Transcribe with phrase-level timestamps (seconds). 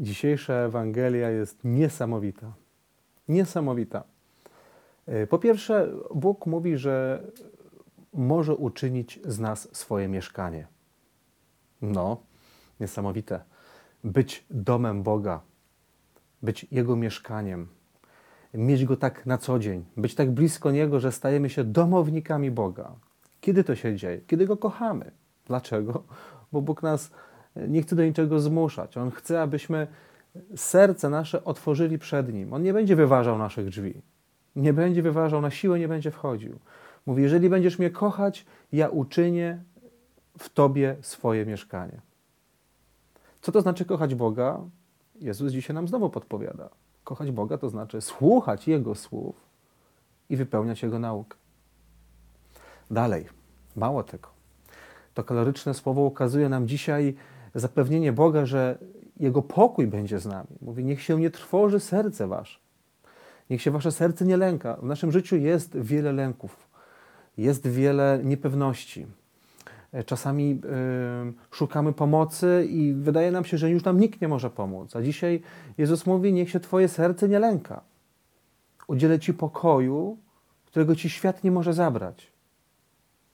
[0.00, 2.52] Dzisiejsza Ewangelia jest niesamowita.
[3.28, 4.04] Niesamowita.
[5.06, 7.22] E, po pierwsze, Bóg mówi, że
[8.12, 10.66] może uczynić z nas swoje mieszkanie.
[11.82, 12.22] No,
[12.80, 13.40] niesamowite.
[14.04, 15.40] Być domem Boga,
[16.42, 17.68] być Jego mieszkaniem,
[18.54, 22.92] mieć Go tak na co dzień, być tak blisko Niego, że stajemy się domownikami Boga.
[23.40, 24.20] Kiedy to się dzieje?
[24.26, 25.10] Kiedy Go kochamy.
[25.46, 26.04] Dlaczego?
[26.52, 27.10] Bo Bóg nas
[27.56, 28.96] nie chce do niczego zmuszać.
[28.96, 29.86] On chce, abyśmy
[30.56, 32.52] serce nasze otworzyli przed Nim.
[32.52, 34.02] On nie będzie wyważał naszych drzwi.
[34.56, 36.58] Nie będzie wyważał na siłę, nie będzie wchodził.
[37.06, 39.62] Mówi, jeżeli będziesz mnie kochać, ja uczynię
[40.38, 42.00] w Tobie swoje mieszkanie.
[43.42, 44.60] Co to znaczy kochać Boga?
[45.20, 46.68] Jezus dzisiaj nam znowu podpowiada.
[47.04, 49.36] Kochać Boga to znaczy słuchać Jego słów
[50.30, 51.36] i wypełniać Jego naukę.
[52.90, 53.26] Dalej,
[53.76, 54.28] mało tego.
[55.14, 57.14] To kaloryczne słowo ukazuje nam dzisiaj
[57.54, 58.78] zapewnienie Boga, że
[59.16, 60.56] Jego pokój będzie z nami.
[60.60, 62.58] Mówi, niech się nie trwoży serce wasze.
[63.50, 64.76] Niech się wasze serce nie lęka.
[64.76, 66.68] W naszym życiu jest wiele lęków,
[67.38, 69.06] jest wiele niepewności.
[69.92, 70.60] E, czasami
[71.30, 74.96] y, szukamy pomocy i wydaje nam się, że już nam nikt nie może pomóc.
[74.96, 75.42] A dzisiaj
[75.78, 77.80] Jezus mówi: Niech się Twoje serce nie lęka.
[78.86, 80.18] Udzielę Ci pokoju,
[80.66, 82.32] którego Ci świat nie może zabrać.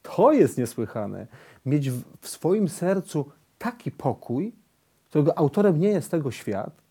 [0.02, 1.26] To jest niesłychane.
[1.66, 3.30] Mieć w swoim sercu
[3.66, 4.52] taki pokój,
[5.08, 6.82] którego autorem nie jest tego świat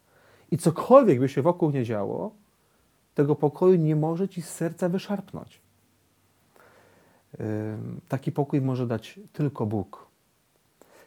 [0.51, 2.31] i cokolwiek by się wokół nie działo,
[3.13, 5.61] tego pokoju nie może ci z serca wyszarpnąć.
[8.07, 10.07] Taki pokój może dać tylko Bóg.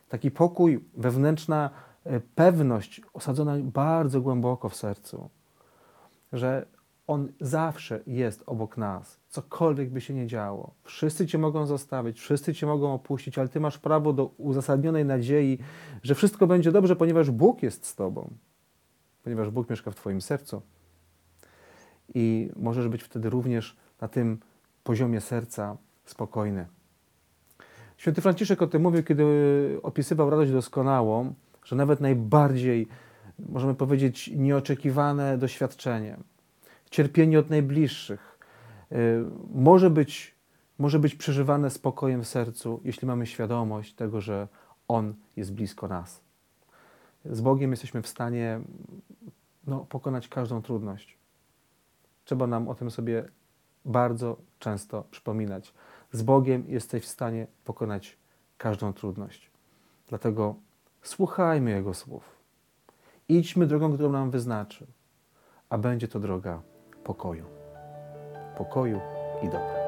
[0.09, 1.71] Taki pokój, wewnętrzna
[2.05, 5.29] e, pewność osadzona bardzo głęboko w sercu,
[6.33, 6.67] że
[7.09, 10.75] On zawsze jest obok nas, cokolwiek by się nie działo.
[10.83, 15.59] Wszyscy Cię mogą zostawić, wszyscy Cię mogą opuścić, ale Ty masz prawo do uzasadnionej nadziei,
[16.03, 18.31] że wszystko będzie dobrze, ponieważ Bóg jest z Tobą,
[19.25, 20.63] ponieważ Bóg mieszka w Twoim sercu.
[22.15, 24.39] I możesz być wtedy również na tym
[24.85, 26.67] poziomie serca spokojny.
[27.97, 29.25] Święty Franciszek o tym mówił, kiedy
[29.83, 31.35] opisywał radość doskonałą,
[31.65, 32.89] że nawet najbardziej,
[33.39, 36.17] możemy powiedzieć, nieoczekiwane doświadczenie,
[36.89, 38.39] cierpienie od najbliższych,
[38.93, 40.35] y, może być,
[40.79, 44.49] może być przeżywane spokojem w sercu, jeśli mamy świadomość tego, że
[44.89, 46.21] On jest blisko nas.
[47.25, 48.61] Z Bogiem jesteśmy w stanie
[49.67, 51.19] no, pokonać każdą trudność.
[52.25, 53.29] Trzeba nam o tym sobie
[53.85, 55.75] bardzo często przypominać.
[56.13, 58.19] Z Bogiem jesteś w stanie pokonać
[58.59, 59.51] każdą trudność.
[60.09, 60.55] Dlatego
[61.03, 62.39] słuchajmy Jego słów.
[63.29, 64.87] Idźmy drogą, którą nam wyznaczy,
[65.69, 66.63] a będzie to droga
[67.05, 67.45] pokoju.
[68.59, 69.01] Pokoju
[69.43, 69.88] i dobra.